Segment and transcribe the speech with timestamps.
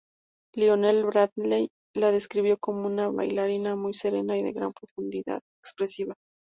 [0.55, 6.15] Lionel Bradley la describió como una bailarina muy serena y de gran profundidad expresiva.